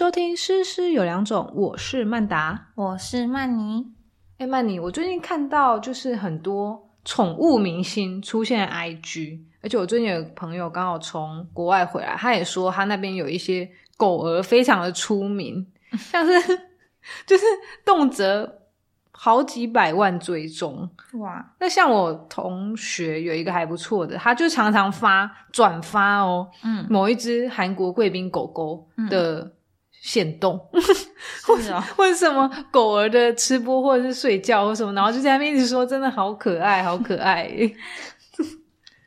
[0.00, 3.84] 收听《诗诗有两种》，我是曼达，我是曼妮。
[4.38, 13.68] 哎，曼妮，我最近看到就是很多宠物明星出现 IG，而且我最近有朋友刚好从国外回来，他也说他那边有一些
[13.98, 16.32] 狗儿非常的出名， 像是
[17.26, 17.44] 就是
[17.84, 18.50] 动辄。
[19.12, 20.88] 好几百万追踪
[21.18, 21.52] 哇！
[21.58, 29.52] 那像我同学有一个还不错的，他就常常发转发哦，嗯，某一只韩国贵宾狗狗的
[30.00, 30.58] 现动，
[31.46, 37.50] 或者或者什么狗儿的吃播，或者是睡觉或什么，然后就在那边一直说，真的好可爱，好可爱。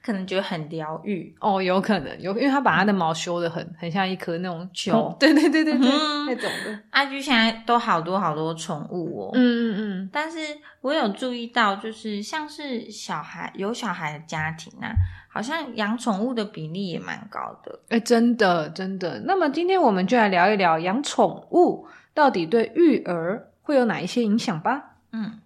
[0.05, 1.33] 可能觉得很疗愈。
[1.39, 5.89] 哦，有可能有，因为他把他的毛修的很很像一颗那种球，对对对对对，
[6.27, 6.77] 那种的。
[6.89, 10.09] 阿居现在都好多好多宠物哦，嗯嗯嗯。
[10.11, 10.39] 但是
[10.81, 14.91] 我有注意到，就是像是小孩有小孩的家庭啊，
[15.33, 17.79] 好像养宠物的比例也蛮高的。
[17.89, 19.19] 哎，真的真的。
[19.25, 24.97] 那么今天我们就来聊一聊养宠物到底对育儿会有哪一些影响吧。
[25.11, 25.39] 嗯。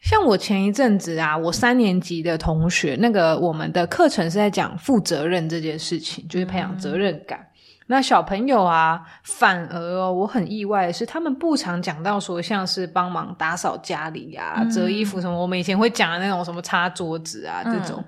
[0.00, 7.48] 像我前一阵子啊，我三年级的同学，那个我们的课程是在讲负责任这件事情，就是培养责任感。
[7.88, 18.04] 那小朋友啊，反而哦，我很意外的是，他们不常讲到说，像是帮忙打扫家里呀、折衣服什么，我们以前会讲的那种什么擦桌子啊这种，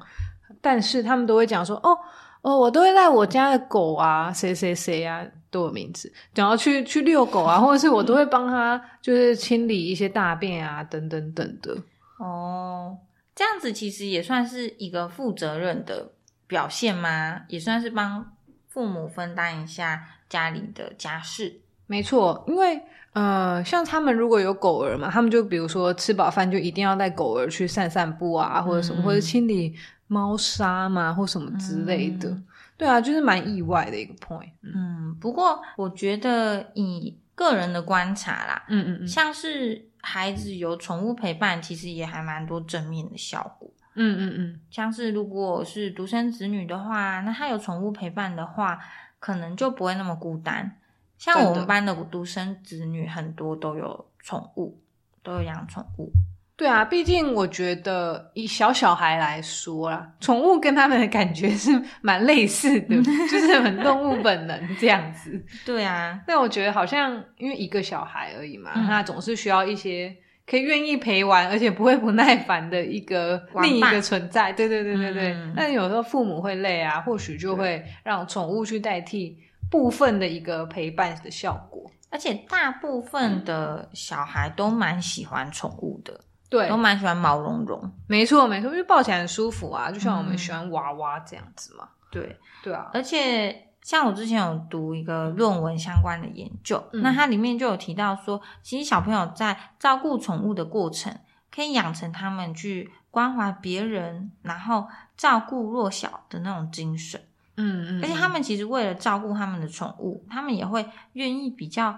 [0.61, 1.97] 但是他们都会讲说，哦
[2.43, 5.25] 哦，我都会带我家的狗啊，谁谁谁啊。
[5.53, 11.77] 都有名字，然后去去遛狗啊，或者是我都会帮他，就是清理一些大便啊，等等等的。
[12.19, 12.97] 哦，
[13.35, 16.13] 这样子其实也算是一个负责任的
[16.47, 17.41] 表现吗？
[17.49, 18.25] 也算是帮
[18.69, 21.61] 父母分担一下家里的家事。
[21.89, 22.81] 没错，因为
[23.15, 29.75] 呃，像他们如果有狗儿嘛，他们就比如说吃饱饭就一定要带狗儿去散散步啊，或者什么，或者清理
[30.11, 32.37] 猫砂嘛，或什么之类的。
[32.77, 34.51] 对啊，就是蛮意外的一个 point。
[34.63, 43.71] 嗯，不过我觉得以个人的观察啦，嗯嗯嗯，像是孩子有宠物陪伴，其实也还蛮多正面的效果。
[43.95, 48.81] 嗯嗯嗯，像是如果是独生子女的话，那他有宠物陪伴的话，
[49.21, 50.77] 可能就不会那么孤单。
[51.19, 54.81] 像我们班的独生子女很多都有宠物，
[55.23, 56.11] 都有养宠物。
[56.61, 61.71] 对啊，毕竟我觉得以小小孩来说啦，宠物跟他们的感觉是
[62.03, 65.43] 蛮类似的，就是很 动物本能这样子。
[65.65, 70.15] 对啊，那我觉得好像因为一个小孩而已嘛，他总是需要一些
[70.47, 74.53] 可以愿意陪玩，而且不会不耐烦的一个另一个存在。
[74.53, 75.35] 对对对对对。
[75.57, 79.35] 但有时候父母会累啊，或许就会让宠物去代替
[79.71, 81.91] 部分的一个陪伴的效果。
[82.11, 86.21] 而且大部分的小孩都蛮喜欢宠物的。
[86.51, 91.89] 对，都蛮喜欢毛茸茸，没错没错，因为抱起来很舒服啊，就像我们喜欢娃娃这样子嘛。
[92.11, 101.17] 对对啊，而且像我之前有读一个论文相关的研究，那它里面就有提到说，其实小朋友在照顾宠物的过程，
[101.55, 107.21] 可以养成他们去关怀别人，然后照顾弱小的那种精神。
[107.57, 111.97] 嗯嗯，而且他们其实为了照顾他们的宠物，他们也会愿意比较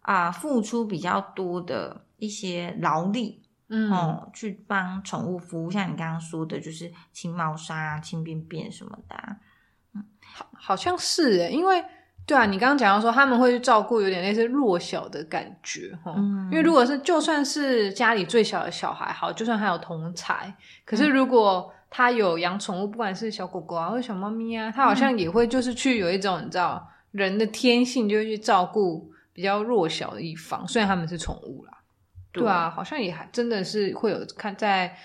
[0.00, 3.42] 啊付出比较多的一些劳力。
[3.72, 9.16] 嗯，去帮宠物服务，像你刚刚说的，就是清猫砂、清便便什么的。
[9.94, 10.04] 嗯，
[10.34, 11.84] 好，好像是诶，因为
[12.26, 16.12] 对啊，你刚刚讲到说他们会去照顾有点类似弱小的感觉，哈。
[16.16, 16.48] 嗯。
[16.50, 20.52] 因为如果是就算是家里最小的小孩，好，就算他有同才，
[20.84, 31.78] 可是如果他有养宠物，不管是小狗狗啊或者小猫咪啊，他好像也会就是去有一种你知道人的天性，就会去照顾比较弱小的一方，虽然他们是宠物啦。
[32.32, 34.96] 对啊，好像也还真的是会有看在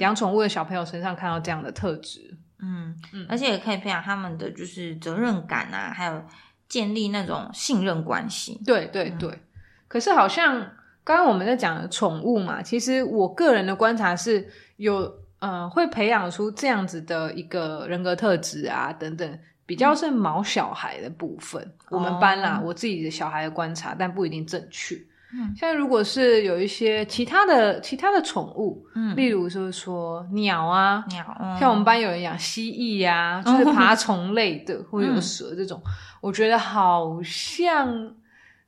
[0.00, 6.24] 养宠物的小朋友身上看到这样的特质，嗯嗯，而且也可以培养他们的就是责任感啊，还有
[6.68, 8.60] 建立那种信任关系。
[8.66, 9.38] 对对对，
[9.86, 10.58] 可是好像
[11.04, 14.46] 刚刚我们在讲宠物嘛，其实我个人的观察是
[14.78, 21.72] 有呃会培养出这样子的一个人格特质啊等等，比较是毛小孩的部分。
[21.90, 24.96] 我们班啦，我自己的小孩的观察，但不一定正确。
[25.30, 35.82] 嗯，像如果是有一些其他的其他的宠物，嗯，例如就是说鸟啊，鸟，像我们班有人养蜥蜴呀，就是爬 虫类的，或者有蛇这种，
[36.22, 38.16] 我觉得好像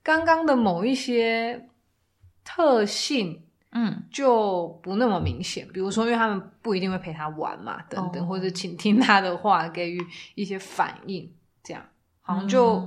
[0.03, 1.67] 刚刚的某一些
[2.45, 3.43] 特性，
[3.73, 5.67] 嗯，就不那么明显。
[5.73, 9.99] 比如说，因为他们不一定会陪他玩嘛，等等，或者倾听他的话，给予
[10.35, 11.83] 一些反应，这样。
[12.21, 12.87] 好像就。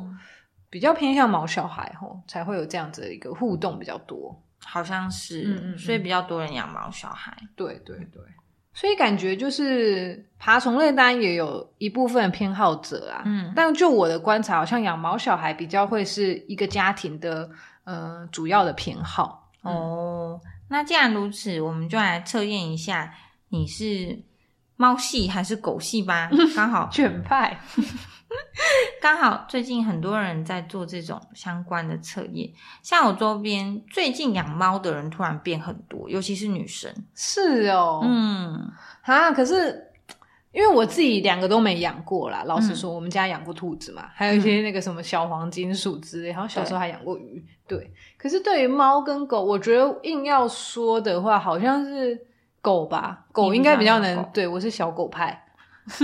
[0.73, 4.35] 比较偏向毛小孩吼，才会有这样子的一个互动比较多，
[4.65, 7.31] 好像是，所以比较多人养毛小孩。
[7.55, 8.19] 对对对，
[8.73, 17.47] 所以感觉就是爬虫类当然也有一部分偏好者啊，嗯，但就我的观察，好像养毛小孩比较会是一个家庭的
[17.83, 20.41] 呃主要的偏好哦。
[20.69, 23.13] 那既然如此，我们就来测验一下
[23.49, 24.23] 你是
[24.75, 26.31] 猫系还是狗系吧。
[26.57, 27.59] 刚好犬派。
[29.01, 32.49] 刚好最近很多人在做这种相关的测验，
[32.81, 36.93] 像我周边最近养猫的人突然变很多，尤其是女生。
[37.15, 38.71] 是哦，嗯，
[39.01, 39.91] 啊，可是
[40.51, 42.43] 因为我自己两个都没养过啦。
[42.45, 47.43] 老实说，我们家养过兔子嘛，还有一些那个什么小黄金鼠之类，然后小时候还养过鱼。
[47.67, 52.27] 对，可是对于猫跟狗，我觉得硬要说的话，好像是
[52.61, 54.23] 狗吧，狗应该比较能。
[54.33, 55.39] 对我是小狗派。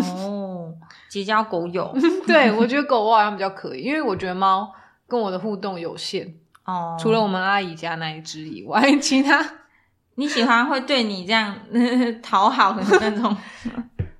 [0.03, 0.73] 哦，
[1.09, 1.93] 结交狗友，
[2.27, 4.73] 对我觉得狗我好像比较可以，因为我觉得猫
[5.07, 6.35] 跟我的互动有限
[6.65, 6.97] 哦。
[6.99, 9.43] 除了我们阿姨家那一只以外，其他
[10.15, 11.55] 你喜欢会对你这样
[12.21, 13.35] 讨好的那种？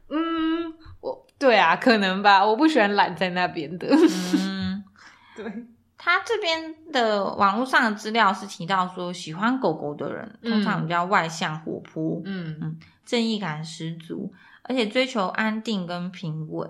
[0.10, 2.46] 嗯，我对啊，可能吧。
[2.46, 3.88] 我不喜欢懒在那边的。
[4.38, 4.84] 嗯，
[5.36, 5.66] 对。
[6.02, 14.32] 他这边的网络上的资料是提到说，喜欢狗狗的人通常比较外向、活泼，嗯嗯，正义感十足。
[14.70, 16.70] 而且追求安定跟平稳，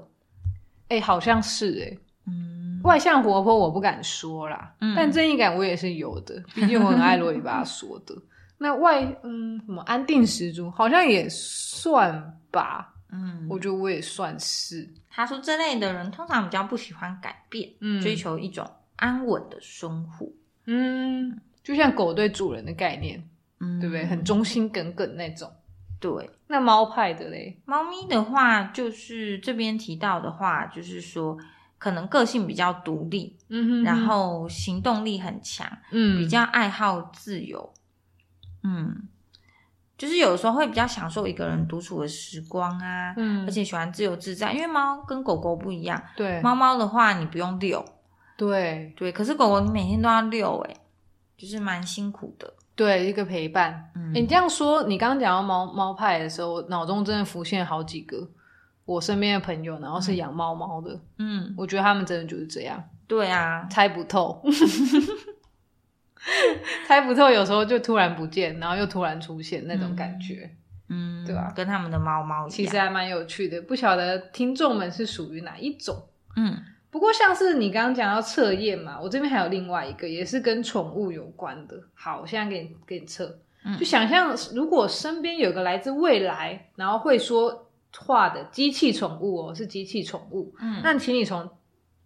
[0.88, 8.16] 哎，好像是哎，嗯，外向活泼我不敢说啦，但正义感我也是有的，毕竟我很爱罗里巴说的。
[8.58, 14.90] 那外，嗯，什么安定十足，好像也算吧，嗯，我觉得我也算是。
[15.10, 20.26] 他说这类的人通常比较不喜欢改变，嗯，追求一种安稳的生活，
[20.66, 23.22] 嗯，就像狗对主人的概念，
[23.60, 24.06] 嗯，对不对？
[24.06, 25.52] 很忠心耿耿那种。
[26.00, 27.60] 对，那猫派的嘞？
[27.66, 31.38] 猫咪的话，就是这边提到的话，就是说
[31.78, 37.72] 可能个性比较独立，嗯哼，然后行动力很强，嗯，比较爱好自由，
[38.64, 39.08] 嗯，
[39.96, 47.86] 就是有时候会比较享受一个人独处的时光啊，嗯，而且喜欢自由自在，因为猫跟狗狗不一样，对，猫猫的话你不用遛，
[48.36, 50.76] 对对，可是狗狗你每天都要遛，哎，
[51.38, 52.56] 就是蛮辛苦的。
[52.80, 53.92] 对，一个陪伴。
[54.14, 58.26] 你这样说，你刚刚讲到猫猫派的时候，脑中真的浮现好几个
[58.86, 60.98] 我身边的朋友，然后是养猫猫的。
[61.18, 62.82] 嗯，我觉得他们真的就是这样。
[63.06, 64.42] 对啊， 猜不透，
[66.88, 70.50] 猜不透，有时候就突然不见，然后又突然出现那种感觉。
[70.88, 71.52] 嗯，对吧？
[71.54, 76.08] 跟他们的猫猫其实还蛮有趣的，不晓得听众们是属于哪一种。
[76.38, 76.58] 嗯。
[76.92, 81.80] 不过像是你刚刚讲到测验嘛，我这边还有另外一个，也是跟宠物有关的。
[81.94, 83.40] 好，我现在给你给你测，
[83.78, 90.56] 就想象如果身边有个来自未来，然后会说话的机器宠物哦，是机器宠物。
[90.60, 91.48] 嗯，那请你从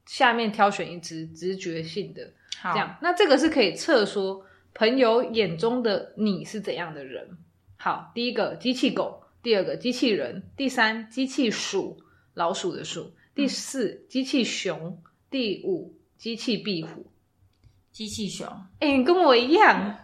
[0.06, 2.32] 下面挑选一只直觉性的，
[2.62, 7.38] 这样，那这个是可以测说朋友眼中的你是怎样的人。
[7.78, 11.98] 好，第一个机器狗，第二个机器人，第三机器鼠，
[12.34, 13.14] 老鼠的鼠。
[13.36, 14.98] 第四，机器熊；
[15.30, 17.08] 第五，机器壁虎。
[17.92, 18.48] 机器熊，
[18.80, 20.00] 哎，你跟我一样。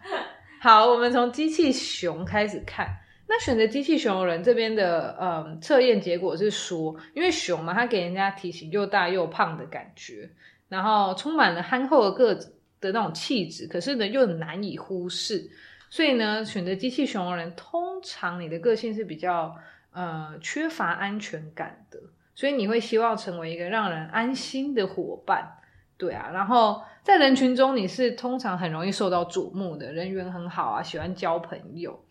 [0.62, 2.88] 好，我们从机器熊开始看。
[3.28, 10.30] 那选择机器熊的人，这边的嗯测验结果是说，因为熊嘛，它给人家体型又大又胖的感觉，
[10.68, 15.50] 然后充满了憨厚的个子的那种气质，可是呢又难以忽视。
[15.90, 19.56] 所以呢，选择机器熊的人，通常你的个性是比较
[19.92, 22.00] 呃缺乏安全感的。
[22.40, 25.58] 所以你会希望成为一个让人安心的伙伴，
[25.98, 26.30] 对啊。
[26.34, 32.06] 然后在人群中，你是通常很容易受到瞩目的，人缘很好啊，喜欢交朋友，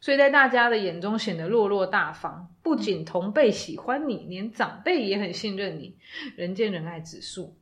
[0.00, 2.48] 所以在大家的眼中显得落落大方。
[2.62, 5.98] 不仅同辈喜欢你，连长辈也很信任你，
[6.34, 7.54] 人见人爱指数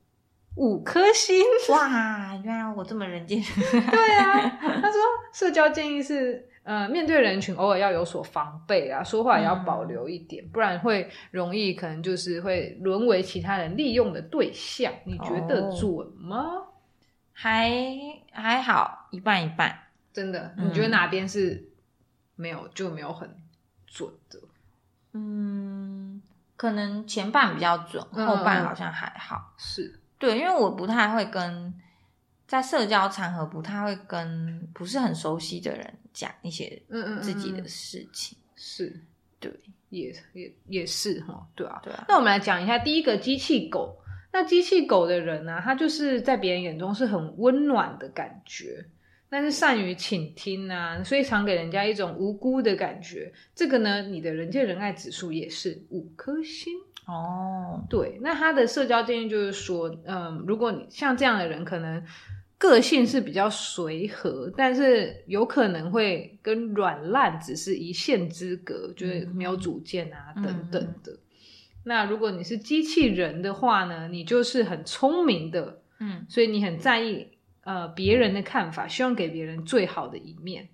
[0.54, 1.44] 五颗星。
[1.70, 3.90] 哇，原来我这么人见人爱。
[3.90, 5.00] 对啊，他说
[5.32, 6.51] 社交建议是。
[6.64, 14.92] 呃，面对人群，偶尔要有所防备啊，说话也要保留一点，不然会容易可能就是会沦为其他人利用的对象。
[15.04, 16.62] 你觉得准吗？
[17.32, 17.72] 还
[18.30, 19.76] 还好，一半一半。
[20.12, 20.54] 真的？
[20.56, 21.68] 你觉得哪边是
[22.36, 23.28] 没有就没有很
[23.86, 24.38] 准的？
[25.14, 26.22] 嗯，
[26.56, 29.52] 可能前半比较准，后半好像还好。
[29.58, 31.74] 是对，因为我不太会跟。
[32.46, 36.82] 在社交场合不太会跟不是很熟悉的人讲一些
[37.22, 39.00] 自己的事情，是
[39.40, 39.50] 对，
[39.88, 42.04] 也也也是哈，对啊，对啊。
[42.08, 43.98] 那我们来讲一下第一个机器狗。
[44.34, 48.82] 那机器狗的人呢，他就是在别人眼中是很温暖的感觉，
[49.28, 53.30] 但是善于倾听啊，所以常给人家一种无辜的感觉。
[53.54, 56.72] 这个呢，你的人见人爱指数也是五颗星
[57.06, 57.84] 哦。
[57.88, 62.02] 对，那他的社交建议就是说，嗯，如果你像这样的人，可能。
[62.58, 71.18] 个性是比较随和，但是有可能会跟软烂只是一线之隔，就是没有主见啊等等的。
[71.82, 77.26] 那如果你是机器人的话呢，你就是很聪明的，嗯，所以你很在意
[77.64, 80.68] 呃别人的看法，希望给别人最好的一面。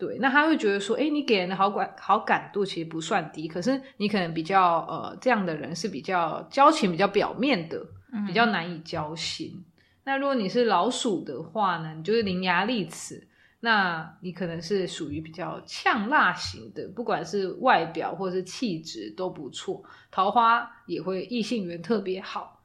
[0.00, 7.86] 对，那他会觉得说，哎，你给人的好感好感度其实不算低，可是你可能比较呃这样的人是比较交情比较表面的，
[8.26, 9.62] 比较难以交心。
[10.04, 13.28] 那如果你是老鼠的话呢，你就是伶牙俐齿，
[13.60, 22.59] 那你可能是属于比较呛辣型的，不管是外表或是气质都不错，桃花也会异性缘特别好。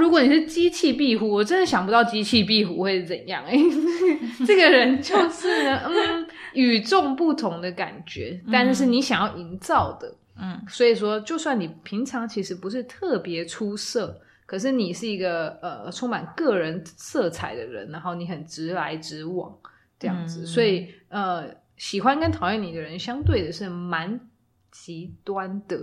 [0.00, 3.44] 那如果你是机器壁虎，我真的想不到机器壁虎会是怎样。
[3.44, 3.54] 哎，
[4.46, 5.48] 这个人就是
[5.84, 19.54] 嗯与众不同的感觉，但是是你想要营造的，嗯，所以说就算你平常其实不是特别出色，可是你是一个呃充满个人色彩的人，然后你很直来直往
[19.98, 21.44] 这样子，所以呃
[21.76, 24.18] 喜欢跟讨厌你的人相对的是蛮
[24.70, 25.78] 极端的。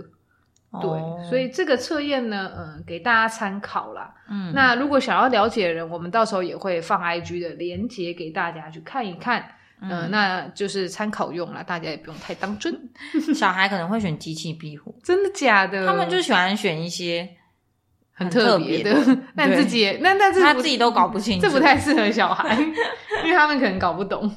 [0.70, 4.14] 对，所以这个测验呢，嗯，给大家参考啦。
[4.28, 9.52] 嗯，那如果想要了解的人，我们到时候也会放 IG 的链接给大家去看一看。
[9.80, 12.90] 嗯，那就是参考用了，大家也不用太当真。
[13.34, 15.86] 小孩可能会选机器壁虎，真的假的？
[15.86, 17.28] 他们就喜欢选一些
[18.12, 18.92] 很特别的，
[19.36, 22.54] 但自己那那他自己都搞不清，这不太适合小孩，
[23.24, 24.28] 因为他们可能搞不懂。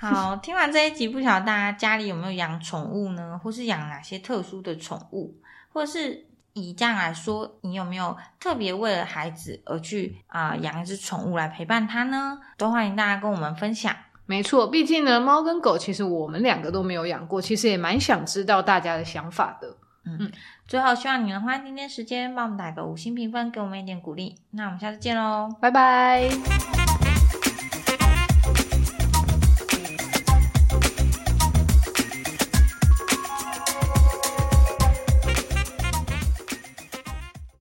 [0.00, 3.40] 好，听完这一集，不晓得大家家里有没有养宠物呢？
[3.42, 5.40] 或是养哪些特殊的宠物？
[5.74, 12.38] 或是以这样来说，你有没有特别为了孩子而去啊养一只宠物来陪伴他呢？
[12.56, 13.94] 都欢迎大家跟我们分享。
[14.24, 19.76] 没错，毕竟呢，猫跟狗其实我们两个都没有养过，其实也蛮想知道大家的想法的。
[20.06, 20.30] 嗯，
[20.68, 24.36] 最后希望你能花一点点时间帮我们打个五星评分，给我们一点鼓励。
[24.52, 26.73] 那我们下次见喽，拜拜。